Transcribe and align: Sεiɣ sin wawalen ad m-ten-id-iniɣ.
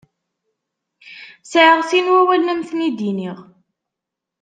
Sεiɣ 1.51 1.79
sin 1.89 2.11
wawalen 2.13 2.51
ad 2.53 2.57
m-ten-id-iniɣ. 2.59 3.37